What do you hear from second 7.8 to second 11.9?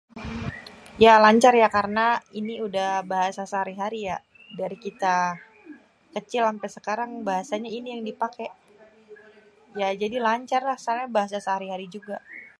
yang dipaké. Ya jadi lancarlah soalnya bahasa sehari-hari